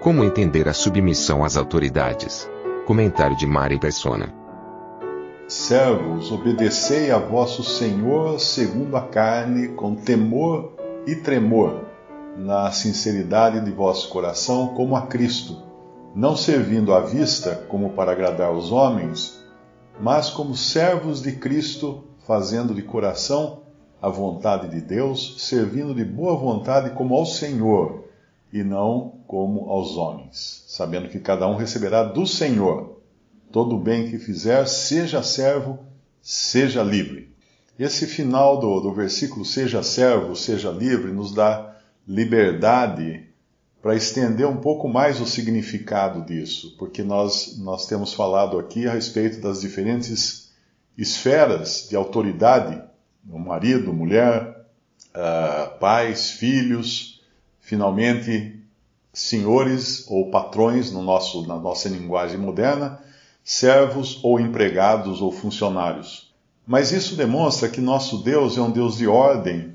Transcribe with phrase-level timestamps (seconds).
[0.00, 2.48] Como entender a submissão às autoridades?
[2.86, 4.32] Comentário de Mari Persona.
[5.46, 10.72] Servos, obedecei a vosso Senhor segundo a carne, com temor
[11.06, 11.84] e tremor,
[12.34, 15.62] na sinceridade de vosso coração, como a Cristo,
[16.14, 19.38] não servindo à vista, como para agradar os homens,
[20.00, 23.64] mas como servos de Cristo, fazendo de coração
[24.00, 28.04] a vontade de Deus, servindo de boa vontade como ao Senhor,
[28.50, 33.00] e não como aos homens, sabendo que cada um receberá do Senhor
[33.52, 35.78] todo o bem que fizer, seja servo,
[36.20, 37.32] seja livre.
[37.78, 41.76] Esse final do, do versículo, seja servo, seja livre, nos dá
[42.08, 43.28] liberdade
[43.80, 48.92] para estender um pouco mais o significado disso, porque nós, nós temos falado aqui a
[48.92, 50.50] respeito das diferentes
[50.98, 52.82] esferas de autoridade,
[53.30, 54.66] o marido, mulher,
[55.14, 57.22] uh, pais, filhos,
[57.60, 58.59] finalmente
[59.12, 63.00] senhores ou patrões no nosso, na nossa linguagem moderna,
[63.42, 66.32] servos ou empregados ou funcionários.
[66.66, 69.74] Mas isso demonstra que nosso Deus é um Deus de ordem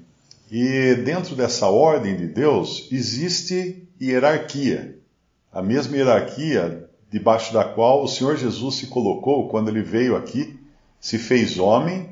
[0.50, 4.97] e dentro dessa ordem de Deus existe hierarquia.
[5.52, 10.59] A mesma hierarquia debaixo da qual o Senhor Jesus se colocou quando ele veio aqui,
[11.00, 12.09] se fez homem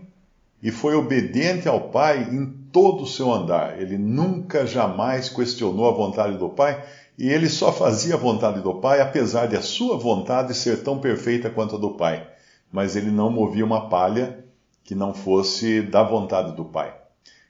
[0.61, 3.81] e foi obediente ao Pai em todo o seu andar.
[3.81, 6.83] Ele nunca jamais questionou a vontade do Pai
[7.17, 10.99] e ele só fazia a vontade do Pai, apesar de a sua vontade ser tão
[10.99, 12.27] perfeita quanto a do Pai.
[12.71, 14.43] Mas ele não movia uma palha
[14.83, 16.93] que não fosse da vontade do Pai.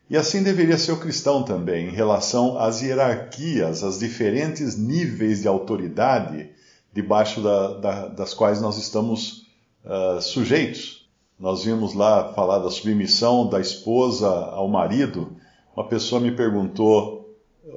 [0.10, 5.48] E assim deveria ser o cristão também, em relação às hierarquias, às diferentes níveis de
[5.48, 6.50] autoridade
[6.92, 9.48] debaixo da, da, das quais nós estamos
[9.86, 11.10] uh, sujeitos.
[11.40, 15.36] Nós vimos lá falar da submissão da esposa ao marido.
[15.76, 17.23] Uma pessoa me perguntou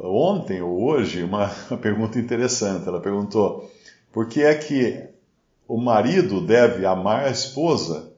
[0.01, 1.49] ontem ou hoje uma,
[1.81, 2.89] pergunta interessante.
[2.89, 3.71] Ela perguntou:
[4.13, 5.05] por que é que
[5.69, 8.13] o marido deve amar a esposa,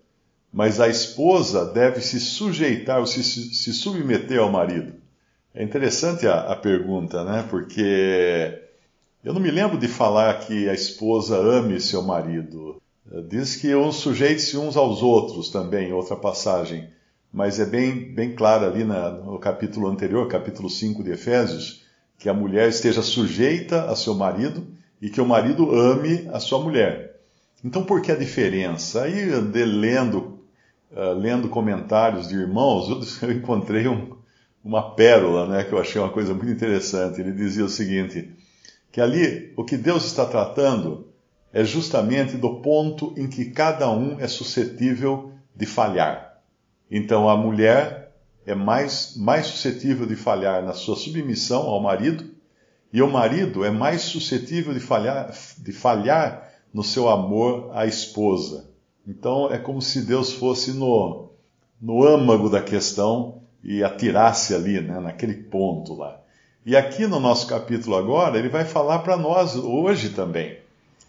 [0.53, 4.95] mas a esposa deve se sujeitar ou se, se submeter ao marido?
[5.55, 7.45] É interessante a, a pergunta, né?
[7.49, 8.63] Porque
[9.25, 12.81] eu não me lembro de falar que a esposa ame seu marido.
[13.29, 16.89] Diz que uns sujeitem-se uns aos outros também, outra passagem
[17.33, 21.85] mas é bem, bem claro ali na, no capítulo anterior, capítulo 5 de Efésios,
[22.19, 24.67] que a mulher esteja sujeita a seu marido
[25.01, 27.21] e que o marido ame a sua mulher.
[27.65, 29.03] Então, por que a diferença?
[29.03, 29.31] Aí,
[29.65, 30.41] lendo,
[30.93, 34.17] uh, lendo comentários de irmãos, eu, eu encontrei um,
[34.65, 37.21] uma pérola, né, que eu achei uma coisa muito interessante.
[37.21, 38.31] Ele dizia o seguinte:
[38.91, 41.09] que ali o que Deus está tratando
[41.53, 46.28] é justamente do ponto em que cada um é suscetível de falhar.
[46.91, 48.13] Então a mulher
[48.47, 52.25] é mais, mais suscetível de falhar na sua submissão ao marido,
[52.91, 58.71] e o marido é mais suscetível de falhar, de falhar no seu amor à esposa.
[59.07, 61.29] Então é como se Deus fosse no,
[61.81, 66.19] no âmago da questão e atirasse ali, né, naquele ponto lá.
[66.65, 70.59] E aqui no nosso capítulo agora, ele vai falar para nós hoje também,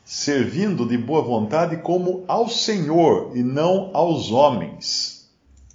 [0.03, 5.19] servindo de boa vontade como ao Senhor e não aos homens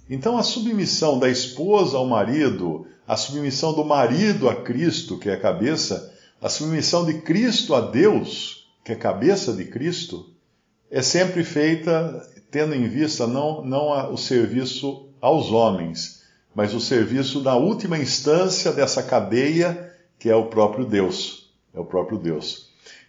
[0.09, 5.33] então, a submissão da esposa ao marido, a submissão do marido a Cristo, que é
[5.33, 10.29] a cabeça, a submissão de Cristo a Deus, que é a cabeça de Cristo,
[10.91, 12.21] é sempre feita
[12.51, 16.23] tendo em vista não, não o serviço aos homens,
[16.53, 21.51] mas o serviço da última instância dessa cadeia, que é o próprio Deus.
[21.73, 22.64] É o próprio Deus.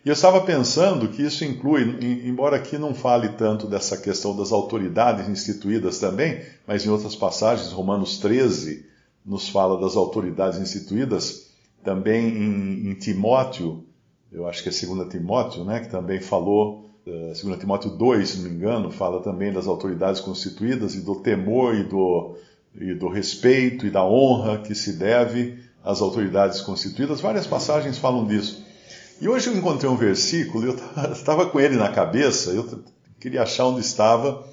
[0.06, 1.82] E eu estava pensando que isso inclui,
[2.24, 7.72] embora aqui não fale tanto dessa questão das autoridades instituídas também, mas em outras passagens,
[7.72, 8.86] Romanos 13
[9.24, 11.50] nos fala das autoridades instituídas,
[11.82, 13.84] também em, em Timóteo,
[14.30, 18.28] eu acho que é 2 Timóteo, né, que também falou, uh, eh, 2 Timóteo 2,
[18.28, 22.36] se não me engano, fala também das autoridades constituídas e do temor e do,
[22.80, 27.20] e do respeito e da honra que se deve às autoridades constituídas.
[27.20, 28.65] Várias passagens falam disso.
[29.18, 30.76] E hoje eu encontrei um versículo, eu
[31.12, 32.84] estava com ele na cabeça, eu
[33.18, 34.46] queria achar onde estava,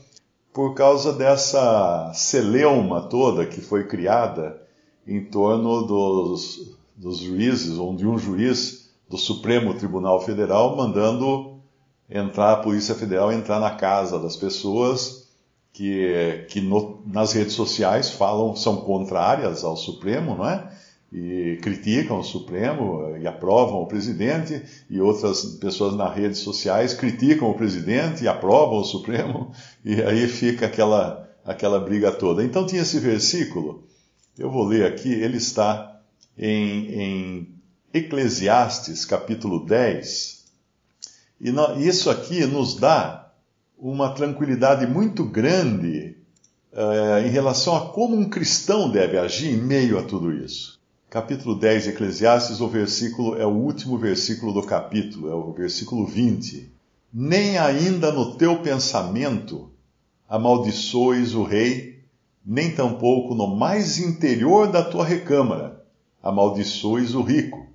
[0.54, 4.62] por causa dessa celeuma toda que foi criada
[5.06, 11.60] em torno dos, dos juízes, ou de um juiz do Supremo Tribunal Federal mandando
[12.10, 15.28] entrar a Polícia Federal entrar na casa das pessoas
[15.74, 20.72] que, que no, nas redes sociais falam são contrárias ao Supremo, não é?
[21.14, 27.52] E criticam o Supremo e aprovam o presidente, e outras pessoas nas redes sociais criticam
[27.52, 29.52] o presidente e aprovam o Supremo,
[29.86, 32.44] e aí fica aquela, aquela briga toda.
[32.44, 33.84] Então tinha esse versículo,
[34.40, 36.02] eu vou ler aqui, ele está
[36.36, 37.48] em, em
[37.94, 40.44] Eclesiastes capítulo 10,
[41.40, 43.32] e isso aqui nos dá
[43.78, 46.16] uma tranquilidade muito grande
[46.72, 50.82] uh, em relação a como um cristão deve agir em meio a tudo isso.
[51.14, 56.08] Capítulo 10 de Eclesiastes, o versículo é o último versículo do capítulo, é o versículo
[56.08, 56.74] 20.
[57.14, 59.70] Nem ainda no teu pensamento
[60.28, 62.04] amaldiçoes o rei,
[62.44, 65.86] nem tampouco no mais interior da tua recâmara
[66.24, 67.68] amaldiçoes o rico,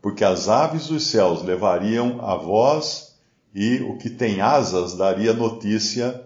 [0.00, 3.18] porque as aves dos céus levariam a voz
[3.54, 6.24] e o que tem asas daria notícia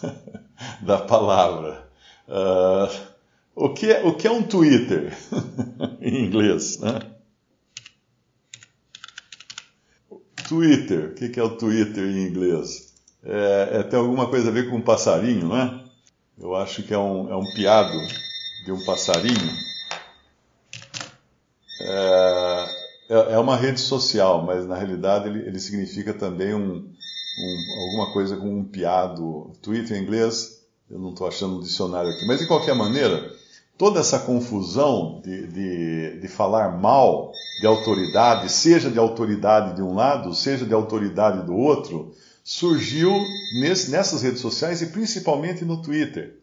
[0.82, 1.90] da palavra.
[2.28, 3.11] Uh,
[3.54, 5.16] o, que é, o que é um Twitter
[6.00, 6.78] em inglês?
[6.78, 7.00] Né?
[10.48, 12.92] Twitter, o que é o Twitter em inglês?
[13.24, 15.82] É, é, tem alguma coisa a ver com um passarinho, não é?
[16.38, 17.96] Eu acho que é um, é um piado
[18.64, 19.50] de um passarinho.
[21.80, 22.68] É,
[23.08, 28.12] é, é uma rede social, mas na realidade ele, ele significa também um, um, alguma
[28.12, 29.52] coisa com um piado.
[29.62, 32.26] Twitter em inglês, eu não estou achando um dicionário aqui.
[32.26, 33.31] Mas de qualquer maneira,
[33.82, 39.92] toda essa confusão de, de, de, falar mal de autoridade, seja de autoridade de um
[39.92, 42.14] lado, seja de autoridade do outro,
[42.44, 43.12] surgiu
[43.60, 46.36] nesse, nessas redes sociais e principalmente no Twitter.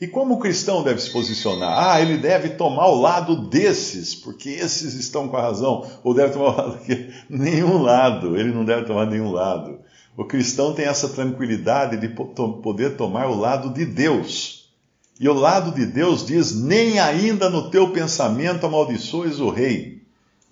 [0.00, 1.90] E como o cristão deve se posicionar?
[1.90, 5.86] Ah, ele deve tomar o lado desses, porque esses estão com a razão.
[6.02, 9.78] Ou deve tomar o lado que nenhum lado, ele não deve tomar nenhum lado.
[10.16, 14.57] O cristão tem essa tranquilidade de poder tomar o lado de Deus.
[15.20, 20.02] E o lado de Deus diz: nem ainda no teu pensamento amaldiçoes o rei.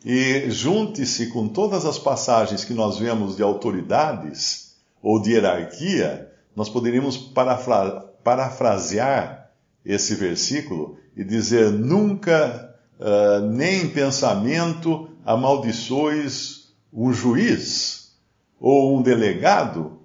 [0.04, 6.68] E junte-se com todas as passagens que nós vemos de autoridades ou de hierarquia, nós
[6.68, 9.50] poderíamos parafra parafrasear
[9.84, 18.16] esse versículo e dizer: nunca, uh, nem em pensamento, amaldiçoes um juiz,
[18.60, 20.00] ou um delegado,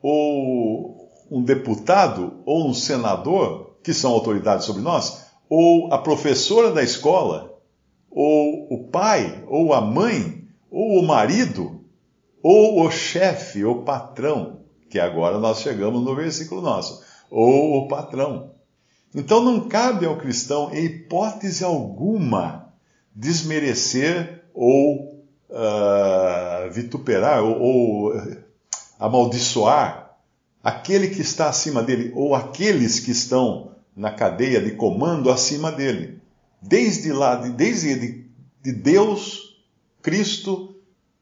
[0.00, 6.82] ou um deputado, ou um senador, que são autoridades sobre nós, ou a professora da
[6.82, 7.56] escola,
[8.10, 11.82] ou o pai, ou a mãe, ou o marido,
[12.42, 17.00] ou o chefe, o patrão, que agora nós chegamos no versículo nosso
[17.30, 18.50] ou o patrão.
[19.14, 22.72] Então não cabe ao cristão, em hipótese alguma,
[23.14, 28.22] desmerecer ou uh, vituperar ou, ou
[28.98, 30.10] amaldiçoar
[30.60, 36.20] aquele que está acima dele ou aqueles que estão na cadeia de comando acima dele.
[36.60, 38.26] Desde lá, desde de,
[38.62, 39.56] de Deus,
[40.02, 40.74] Cristo,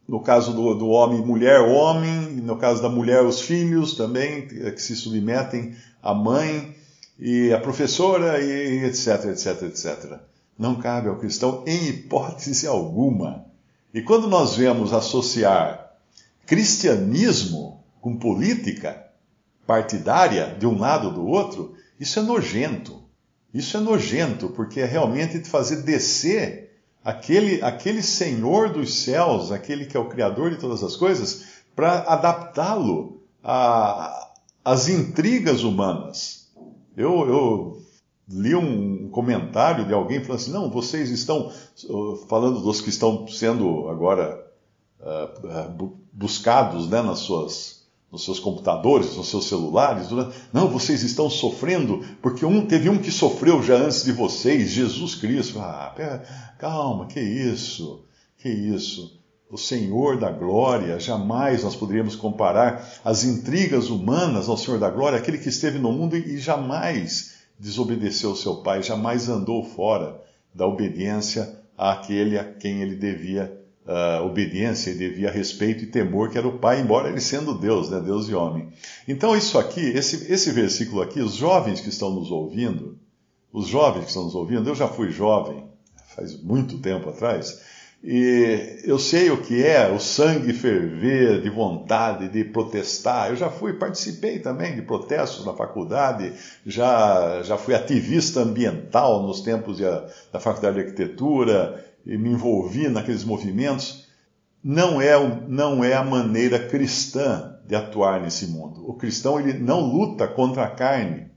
[0.09, 4.83] no caso do, do homem, mulher, homem, no caso da mulher, os filhos também, que
[4.83, 6.75] se submetem à mãe,
[7.19, 10.19] e a professora, e etc, etc, etc.
[10.59, 13.47] Não cabe ao cristão em hipótese alguma.
[13.93, 15.93] E quando nós vemos associar
[16.45, 19.05] cristianismo com política
[19.67, 23.03] partidária de um lado ou do outro, isso é nojento.
[23.53, 26.65] Isso é nojento, porque é realmente fazer descer
[27.05, 32.01] aquele, aquele Senhor dos céus, aquele que é o Criador de todas as coisas, para
[32.01, 33.23] adaptá-lo
[34.65, 36.51] às intrigas humanas.
[36.97, 37.83] Eu, eu
[38.29, 41.53] li um comentário de alguém falando assim: não, vocês estão
[41.89, 44.45] uh, falando dos que estão sendo agora
[45.01, 47.84] uh, buscados né, nas suas
[48.15, 50.07] nos seus computadores, nos seus celulares.
[50.53, 55.17] Não, vocês estão sofrendo, porque um teve um que sofreu já antes de vocês, Jesus
[55.17, 55.59] Cristo.
[55.59, 56.23] Ah, pera,
[56.57, 58.05] calma, que isso?
[58.39, 59.21] Que isso?
[59.51, 65.19] O Senhor da glória, jamais nós poderíamos comparar as intrigas humanas ao Senhor da glória,
[65.19, 70.23] aquele que esteve no mundo e jamais desobedeceu ao seu Pai, jamais andou fora
[70.55, 76.39] da obediência àquele a quem ele devia uh, obediência e devia respeito e temor, que
[76.39, 78.69] era o Pai, embora ele sendo Deus, né, Deus e homem.
[79.07, 82.99] Então, isso aqui, esse, esse versículo aqui, os jovens que estão nos ouvindo,
[83.53, 85.65] os jovens que estão nos ouvindo, eu já fui jovem,
[86.15, 87.61] faz muito tempo atrás,
[88.07, 93.31] e eu sei o que é o sangue ferver de vontade de protestar.
[93.31, 96.35] Eu já fui, participei também de protestos na faculdade,
[96.67, 103.25] já, já fui ativista ambiental nos tempos da faculdade de arquitetura, e me envolvi naqueles
[103.25, 104.05] movimentos.
[104.63, 105.13] não é,
[105.49, 108.89] não é a maneira cristã de atuar nesse mundo.
[108.89, 111.31] O cristão ele não luta contra a carne.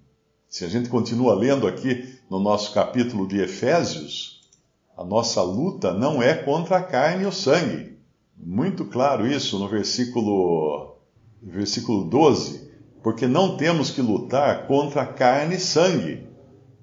[0.49, 4.41] Se a gente continua lendo aqui no nosso capítulo de Efésios,
[4.97, 7.97] a nossa luta não é contra a carne e o sangue.
[8.37, 10.95] Muito claro isso no versículo,
[11.41, 12.67] versículo 12.
[13.03, 16.27] Porque não temos que lutar contra carne e sangue,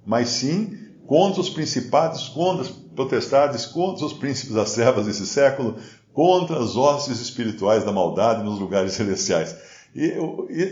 [0.07, 4.71] mas sim contra os principados, contra potestades, contra os príncipes das
[5.07, 5.77] desse século,
[6.13, 9.57] contra as hostes espirituais da maldade nos lugares celestiais.
[9.95, 10.13] E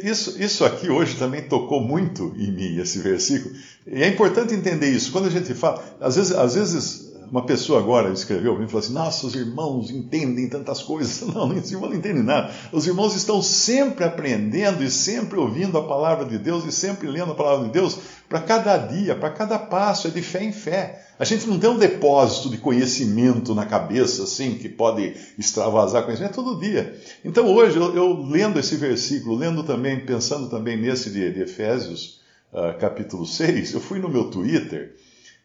[0.03, 3.55] isso, isso aqui hoje também tocou muito em mim, esse versículo.
[3.87, 5.13] E é importante entender isso.
[5.13, 8.69] Quando a gente fala, às vezes, às vezes uma pessoa agora escreveu para mim e
[8.69, 11.23] falou assim: Nossa, os irmãos entendem tantas coisas.
[11.33, 12.53] Não, os irmãos não entendem nada.
[12.71, 17.33] Os irmãos estão sempre aprendendo e sempre ouvindo a palavra de Deus e sempre lendo
[17.33, 17.99] a palavra de Deus
[18.29, 21.07] para cada dia, para cada passo, é de fé em fé.
[21.19, 26.35] A gente não tem um depósito de conhecimento na cabeça, assim, que pode extravasar conhecimento
[26.35, 27.01] todo dia.
[27.25, 32.21] Então hoje, eu, eu lendo esse versículo, lendo também, pensando também nesse de, de Efésios,
[32.53, 34.95] uh, capítulo 6, eu fui no meu Twitter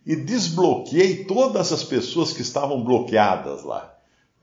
[0.05, 3.97] e desbloqueei todas as pessoas que estavam bloqueadas lá.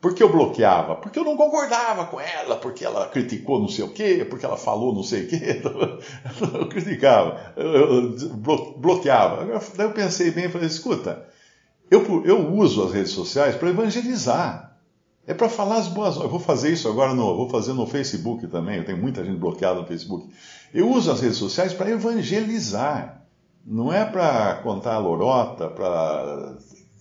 [0.04, 0.96] Por que eu bloqueava?
[0.96, 4.58] Porque eu não concordava com ela, porque ela criticou não sei o quê, porque ela
[4.58, 5.62] falou não sei o quê.
[6.52, 8.14] Eu criticava, eu
[8.76, 9.62] bloqueava.
[9.74, 11.26] Daí eu pensei bem e falei: escuta,
[11.90, 14.76] eu, eu uso as redes sociais para evangelizar.
[15.26, 16.16] É para falar as boas.
[16.16, 18.76] Eu vou fazer isso agora, no, vou fazer no Facebook também.
[18.76, 20.28] Eu tenho muita gente bloqueada no Facebook.
[20.74, 23.23] Eu uso as redes sociais para evangelizar.
[23.66, 26.56] Não é para contar a lorota, para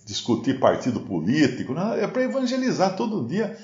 [0.06, 3.56] discutir partido político, não, é para evangelizar todo dia.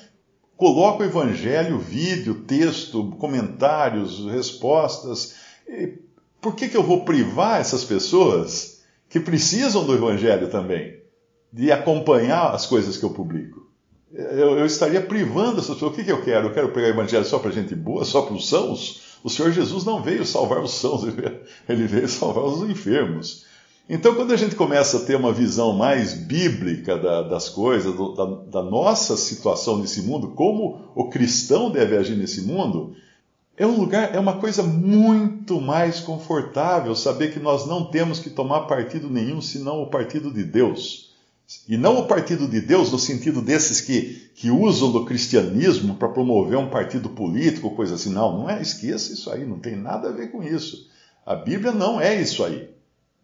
[0.57, 5.35] Coloco o evangelho, vídeo, texto, comentários, respostas.
[6.41, 11.01] Por que, que eu vou privar essas pessoas que precisam do evangelho também,
[11.51, 13.71] de acompanhar as coisas que eu publico?
[14.13, 15.93] Eu, eu estaria privando essas pessoas.
[15.93, 16.49] O que, que eu quero?
[16.49, 19.10] Eu quero pregar o evangelho só para gente boa, só para os sãos?
[19.23, 21.05] O Senhor Jesus não veio salvar os sãos,
[21.69, 23.45] ele veio salvar os enfermos.
[23.93, 28.15] Então, quando a gente começa a ter uma visão mais bíblica da, das coisas, do,
[28.15, 32.95] da, da, nossa situação nesse mundo, como o cristão deve agir nesse mundo,
[33.57, 38.31] é um lugar, é uma coisa muito mais confortável saber que nós não temos que
[38.31, 41.10] tomar partido nenhum senão o partido de Deus.
[41.69, 46.09] E não o partido de Deus no sentido desses que, que usam do cristianismo para
[46.09, 48.11] promover um partido político, coisa assim.
[48.11, 50.89] Não, não é, esqueça isso aí, não tem nada a ver com isso.
[51.27, 52.71] A Bíblia não é isso aí.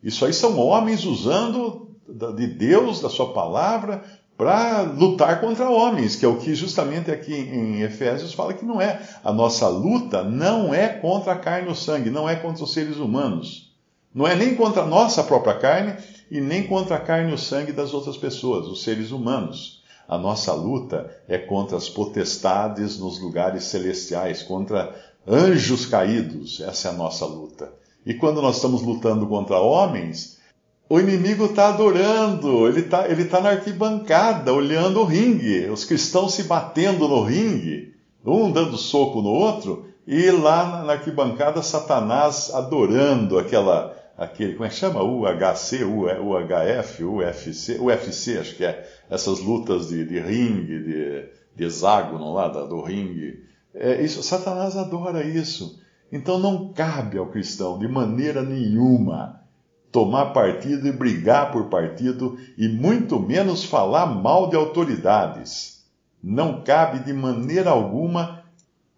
[0.03, 1.91] Isso aí são homens usando
[2.37, 4.05] de Deus, da sua palavra,
[4.37, 8.81] para lutar contra homens, que é o que justamente aqui em Efésios fala que não
[8.81, 9.01] é.
[9.25, 12.73] A nossa luta não é contra a carne e o sangue, não é contra os
[12.73, 13.75] seres humanos.
[14.15, 15.95] Não é nem contra a nossa própria carne,
[16.31, 19.83] e nem contra a carne e o sangue das outras pessoas, os seres humanos.
[20.09, 24.95] A nossa luta é contra as potestades nos lugares celestiais, contra
[25.27, 26.61] anjos caídos.
[26.61, 27.73] Essa é a nossa luta.
[28.05, 30.39] E quando nós estamos lutando contra homens,
[30.89, 36.35] o inimigo está adorando, ele está ele tá na arquibancada, olhando o ringue, os cristãos
[36.35, 43.37] se batendo no ringue, um dando soco no outro, e lá na arquibancada Satanás adorando
[43.37, 45.03] aquela aquele, como é que chama?
[45.03, 52.33] UHC, UHF, UFC, UFC, acho que é, essas lutas de, de ringue, de, de hexágono
[52.33, 53.45] lá do ringue.
[53.75, 55.81] É, isso, Satanás adora isso.
[56.11, 59.43] Então não cabe ao cristão, de maneira nenhuma,
[59.93, 65.85] tomar partido e brigar por partido, e muito menos falar mal de autoridades.
[66.23, 68.45] Não cabe de maneira alguma,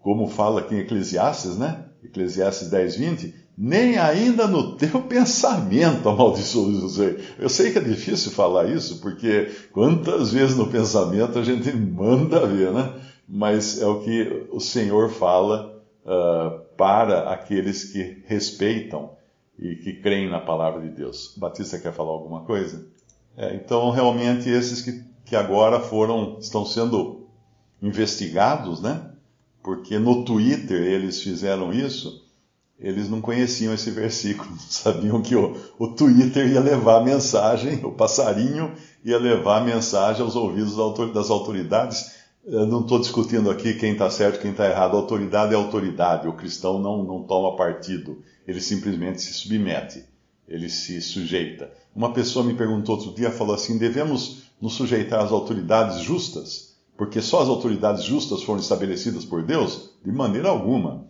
[0.00, 1.84] como fala aqui em Eclesiastes, né?
[2.04, 7.16] Eclesiastes 10, 20, nem ainda no teu pensamento amaldiçoa José.
[7.36, 12.46] Eu sei que é difícil falar isso, porque quantas vezes no pensamento a gente manda
[12.46, 12.94] ver, né?
[13.28, 19.10] Mas é o que o Senhor fala uh, para aqueles que respeitam
[19.58, 21.34] e que creem na palavra de Deus.
[21.36, 22.86] Batista quer falar alguma coisa?
[23.36, 27.26] É, então, realmente, esses que, que agora foram, estão sendo
[27.82, 29.10] investigados, né?
[29.62, 32.27] Porque no Twitter eles fizeram isso
[32.80, 37.90] eles não conheciam esse versículo, sabiam que o, o Twitter ia levar a mensagem, o
[37.90, 38.72] passarinho
[39.04, 40.76] ia levar a mensagem aos ouvidos
[41.12, 42.16] das autoridades.
[42.44, 44.96] Eu não estou discutindo aqui quem está certo quem está errado.
[44.96, 46.28] Autoridade é autoridade.
[46.28, 48.22] O cristão não, não toma partido.
[48.46, 50.04] Ele simplesmente se submete.
[50.48, 51.70] Ele se sujeita.
[51.94, 56.76] Uma pessoa me perguntou outro dia, falou assim: devemos nos sujeitar às autoridades justas?
[56.96, 59.90] Porque só as autoridades justas foram estabelecidas por Deus?
[60.02, 61.07] De maneira alguma.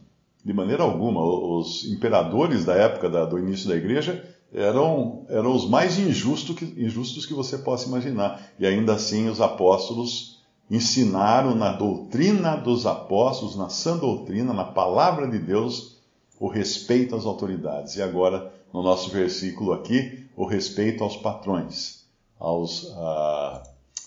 [0.49, 1.23] De maneira alguma.
[1.23, 6.65] Os imperadores da época da, do início da igreja eram, eram os mais injustos que,
[6.65, 8.41] injustos que você possa imaginar.
[8.59, 10.41] E ainda assim os apóstolos
[10.71, 15.99] ensinaram na doutrina dos apóstolos, na sã doutrina, na palavra de Deus,
[16.41, 17.97] o respeito às autoridades.
[17.97, 22.07] E agora, no nosso versículo aqui, o respeito aos patrões,
[22.41, 22.91] aos,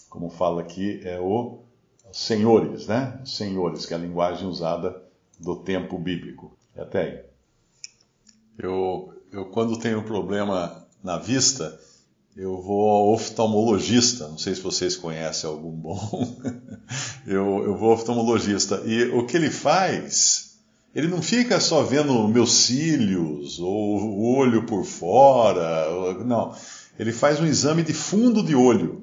[0.10, 1.60] como fala aqui, é o
[2.12, 3.22] senhores, né?
[3.26, 5.11] Senhores, que é a linguagem usada
[5.42, 6.58] do tempo bíblico.
[6.78, 7.20] Até aí.
[8.58, 11.80] Eu, eu quando tenho problema na vista,
[12.36, 14.28] eu vou ao oftalmologista.
[14.28, 16.38] Não sei se vocês conhecem algum bom.
[17.26, 18.82] eu, eu vou ao oftalmologista.
[18.86, 20.58] E o que ele faz,
[20.94, 26.24] ele não fica só vendo meus cílios ou o olho por fora.
[26.24, 26.56] Não.
[27.00, 29.01] Ele faz um exame de fundo de olho.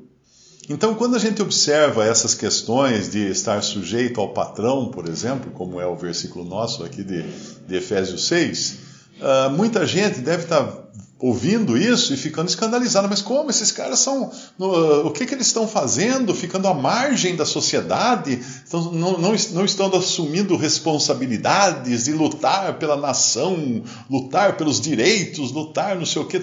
[0.68, 5.80] Então, quando a gente observa essas questões de estar sujeito ao patrão, por exemplo, como
[5.80, 7.22] é o versículo nosso aqui de,
[7.66, 8.76] de Efésios 6, uh,
[9.22, 13.08] ah, muita gente deve estar ouvindo isso e ficando escandalizada.
[13.08, 14.30] Mas como esses caras são.
[14.58, 16.34] No, o que, que eles estão fazendo?
[16.34, 18.38] Ficando à margem da sociedade?
[18.70, 26.04] Não, não, não estão assumindo responsabilidades de lutar pela nação, lutar pelos direitos, lutar não
[26.04, 26.40] sei o que.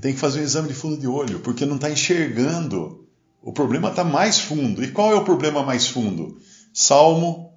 [0.00, 3.07] Tem que fazer um exame de fundo de olho, porque não está enxergando
[3.42, 4.82] o problema está mais fundo.
[4.82, 6.38] E qual é o problema mais fundo?
[6.72, 7.52] Salmo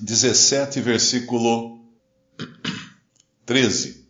[0.00, 1.80] 17, versículo
[3.44, 4.06] 13.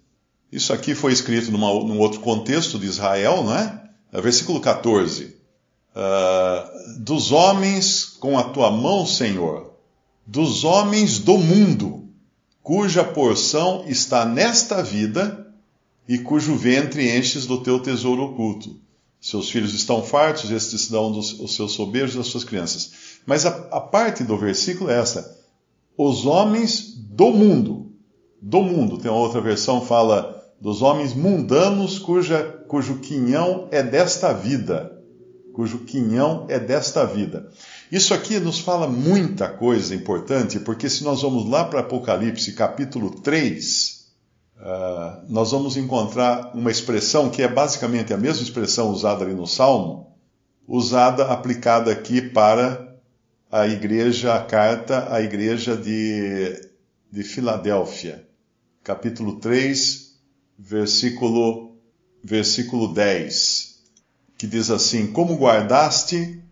[0.51, 3.91] Isso aqui foi escrito numa, num outro contexto de Israel, não é?
[4.13, 5.25] é versículo 14.
[5.25, 5.35] Uh,
[5.95, 9.75] ah, dos homens com a tua mão, Senhor,
[10.27, 12.09] dos homens do mundo,
[12.63, 15.47] cuja porção está nesta vida
[16.09, 18.81] e cujo ventre enches do teu tesouro oculto.
[19.21, 22.93] Seus filhos estão fartos, estes dão dos, os seus soberbos às suas crianças.
[23.27, 25.39] Mas a, a parte do versículo é essa:
[25.97, 27.93] os homens do mundo.
[28.41, 28.99] Do mundo.
[28.99, 34.97] Tem uma outra versão fala dos homens mundanos cuja, cujo quinhão é desta vida.
[35.53, 37.51] Cujo quinhão é desta vida.
[37.91, 43.11] Isso aqui nos fala muita coisa importante, porque se nós vamos lá para Apocalipse capítulo
[43.11, 43.98] 3,
[44.61, 49.47] uh, nós vamos encontrar uma expressão que é basicamente a mesma expressão usada ali no
[49.47, 50.17] Salmo,
[50.67, 52.97] usada, aplicada aqui para
[53.51, 56.69] a igreja, a carta à igreja de,
[57.11, 58.27] de Filadélfia.
[58.85, 60.15] Capítulo 3,
[60.59, 61.77] versículo,
[62.23, 63.83] versículo 10,
[64.37, 66.43] que diz assim: Como guardaste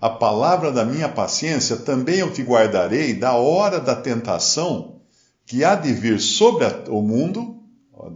[0.00, 5.01] a palavra da minha paciência, também eu te guardarei da hora da tentação
[5.46, 7.62] que há de vir sobre o mundo,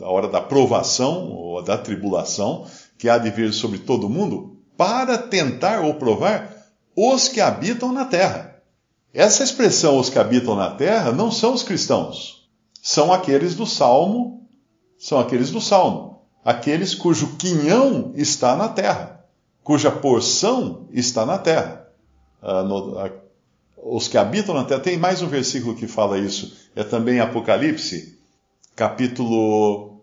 [0.03, 2.67] a hora da provação ou da tribulação,
[2.99, 6.55] que há de vir sobre todo o mundo, para tentar ou provar
[6.95, 8.63] os que habitam na terra.
[9.13, 12.49] Essa expressão, os que habitam na terra, não são os cristãos,
[12.83, 14.47] são aqueles do Salmo,
[14.99, 19.25] são aqueles do Salmo, aqueles cujo quinhão está na terra,
[19.63, 21.87] cuja porção está na terra.
[22.43, 23.11] Ah, no, a,
[23.77, 24.81] os que habitam na terra.
[24.81, 26.57] Tem mais um versículo que fala isso.
[26.75, 28.19] É também Apocalipse,
[28.75, 30.01] capítulo.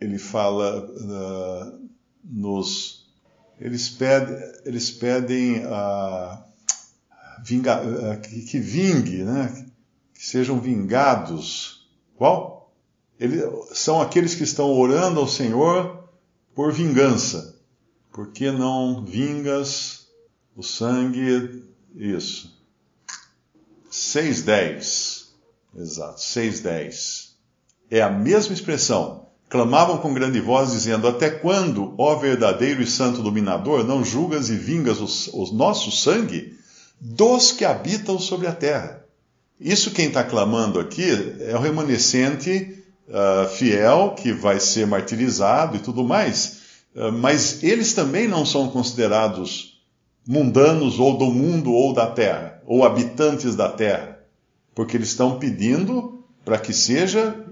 [0.00, 1.88] Ele fala uh,
[2.24, 3.06] nos.
[3.60, 6.42] Eles pedem, eles pedem uh,
[7.44, 9.66] vinga, uh, que, que, vingue, né?
[10.14, 11.88] que sejam vingados.
[12.16, 12.72] Qual?
[13.18, 16.08] Eles, são aqueles que estão orando ao Senhor
[16.54, 17.56] por vingança.
[18.10, 20.08] Por que não vingas
[20.56, 21.64] o sangue?
[21.94, 22.51] Isso.
[23.92, 25.26] 6,10.
[25.76, 27.32] Exato, 6,10.
[27.90, 29.26] É a mesma expressão.
[29.50, 34.56] Clamavam com grande voz, dizendo: Até quando, ó verdadeiro e santo dominador, não julgas e
[34.56, 36.56] vingas o nosso sangue
[36.98, 39.04] dos que habitam sobre a terra?
[39.60, 45.80] Isso quem está clamando aqui é o remanescente uh, fiel que vai ser martirizado e
[45.80, 46.62] tudo mais.
[46.96, 49.82] Uh, mas eles também não são considerados
[50.26, 54.18] mundanos ou do mundo ou da terra ou habitantes da terra,
[54.74, 57.44] porque eles estão pedindo para que seja,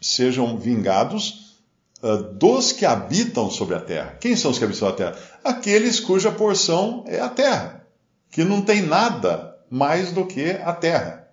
[0.00, 1.56] sejam vingados
[2.02, 4.16] uh, dos que habitam sobre a terra.
[4.20, 5.26] Quem são os que habitam sobre a terra?
[5.44, 7.86] Aqueles cuja porção é a terra,
[8.30, 11.28] que não tem nada mais do que a terra.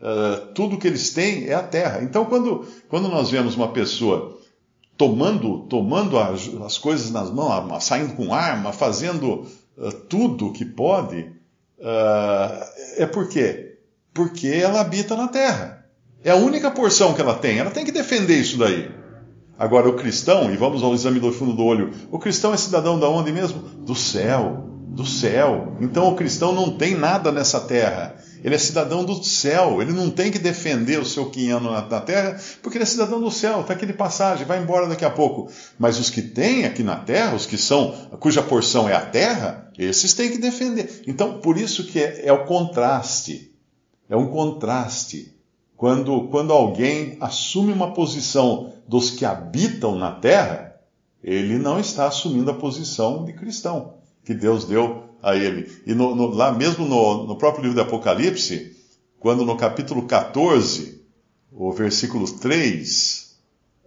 [0.00, 2.02] Uh, tudo que eles têm é a terra.
[2.02, 4.36] Então, quando, quando nós vemos uma pessoa
[4.96, 11.30] tomando, tomando as, as coisas nas mãos, saindo com arma, fazendo uh, tudo que pode,
[11.82, 12.64] Uh,
[12.96, 13.78] é por quê?
[14.14, 15.84] Porque ela habita na terra.
[16.22, 17.58] É a única porção que ela tem.
[17.58, 18.88] Ela tem que defender isso daí.
[19.58, 22.98] Agora, o cristão, e vamos ao exame do fundo do olho, o cristão é cidadão
[22.98, 23.60] da onde mesmo?
[23.60, 24.68] Do céu.
[24.88, 25.76] Do céu.
[25.80, 28.14] Então, o cristão não tem nada nessa terra.
[28.42, 32.00] Ele é cidadão do céu, ele não tem que defender o seu quinhano na, na
[32.00, 35.10] terra, porque ele é cidadão do céu, está aqui de passagem, vai embora daqui a
[35.10, 35.50] pouco.
[35.78, 39.70] Mas os que têm aqui na terra, os que são, cuja porção é a terra,
[39.78, 41.02] esses têm que defender.
[41.06, 43.52] Então, por isso que é, é o contraste.
[44.08, 45.32] É um contraste.
[45.76, 50.76] Quando, quando alguém assume uma posição dos que habitam na terra,
[51.22, 55.70] ele não está assumindo a posição de cristão que Deus deu a ele.
[55.86, 58.76] E no, no, lá mesmo no, no próprio livro do Apocalipse,
[59.18, 61.00] quando no capítulo 14,
[61.52, 63.36] o versículo 3,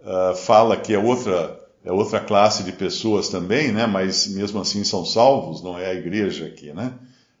[0.00, 3.86] uh, ah, fala que é outra, é outra classe de pessoas também, né?
[3.86, 6.94] mas mesmo assim são salvos, não é a igreja aqui, né?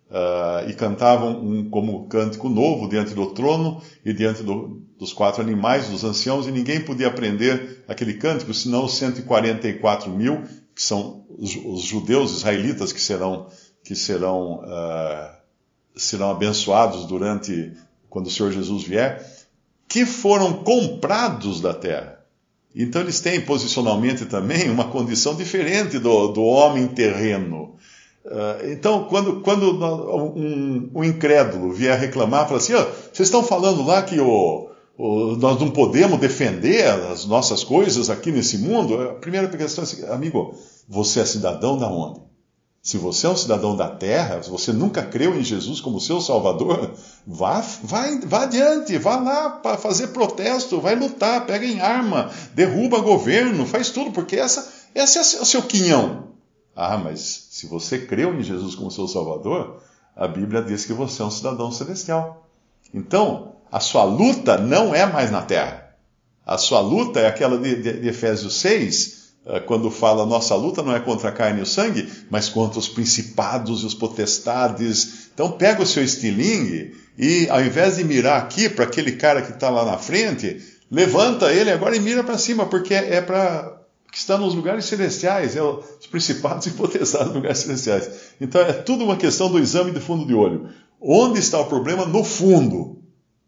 [0.08, 5.42] Uh, e cantavam um como cântico novo diante do trono e diante do, dos quatro
[5.42, 10.44] animais, dos anciãos, e ninguém podia aprender aquele cântico, senão os 144 mil,
[10.76, 13.48] que são os, os judeus israelitas que serão
[13.86, 15.30] que serão, uh,
[15.94, 17.72] serão abençoados durante,
[18.10, 19.24] quando o Senhor Jesus vier,
[19.88, 22.18] que foram comprados da terra.
[22.74, 27.76] Então eles têm posicionalmente também uma condição diferente do, do homem terreno.
[28.24, 33.84] Uh, então, quando, quando um, um, incrédulo vier reclamar, fala assim: oh, vocês estão falando
[33.84, 34.65] lá que o,
[34.98, 39.00] nós não podemos defender as nossas coisas aqui nesse mundo?
[39.00, 40.54] A primeira questão é amigo,
[40.88, 42.20] você é cidadão da onde?
[42.82, 46.20] Se você é um cidadão da terra, se você nunca creu em Jesus como seu
[46.20, 46.92] Salvador,
[47.26, 53.00] vá, vá, vá adiante, vá lá para fazer protesto, vai lutar, pega em arma, derruba
[53.00, 56.28] governo, faz tudo, porque essa, essa é o seu quinhão.
[56.76, 59.82] Ah, mas se você creu em Jesus como seu Salvador,
[60.14, 62.48] a Bíblia diz que você é um cidadão celestial.
[62.94, 65.90] Então, a sua luta não é mais na terra.
[66.46, 70.82] A sua luta é aquela de, de, de Efésios 6, eh, quando fala nossa luta
[70.82, 75.28] não é contra a carne e o sangue, mas contra os principados e os potestades.
[75.34, 79.52] Então pega o seu estilingue e ao invés de mirar aqui para aquele cara que
[79.52, 80.58] está lá na frente,
[80.90, 83.78] levanta ele agora e mira para cima, porque é para
[84.10, 88.08] que está nos lugares celestiais, é os principados e potestades nos lugares celestiais.
[88.40, 90.70] Então é tudo uma questão do exame de fundo de olho.
[90.98, 92.06] Onde está o problema?
[92.06, 92.95] No fundo.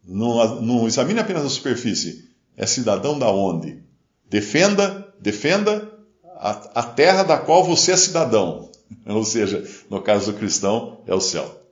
[0.03, 2.29] Não, não examine apenas a superfície.
[2.57, 3.83] É cidadão da onde?
[4.29, 5.91] Defenda, defenda
[6.37, 8.69] a, a terra da qual você é cidadão.
[9.05, 11.63] Ou seja, no caso do cristão, é o céu.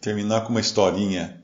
[0.00, 1.42] Terminar com uma historinha.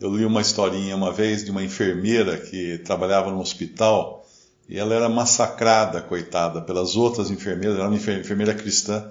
[0.00, 4.26] Eu li uma historinha uma vez de uma enfermeira que trabalhava no hospital
[4.68, 7.76] e ela era massacrada, coitada, pelas outras enfermeiras.
[7.76, 9.08] Ela era uma enfermeira cristã,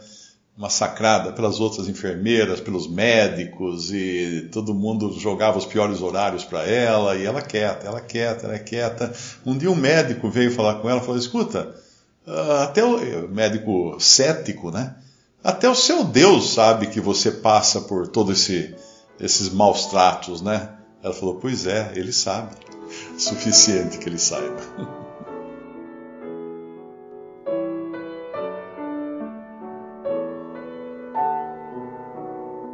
[0.61, 7.15] massacrada pelas outras enfermeiras, pelos médicos e todo mundo jogava os piores horários para ela
[7.15, 9.11] e ela quieta, ela quieta, ela quieta.
[9.43, 11.75] Um dia um médico veio falar com ela e falou: Escuta,
[12.27, 14.93] ah, até o médico cético, né?
[15.43, 18.75] Até o seu Deus sabe que você passa por todos esse,
[19.19, 20.69] esses maus tratos, né?
[21.01, 22.55] Ela falou: Pois é, ele sabe.
[23.17, 24.61] Suficiente que ele saiba.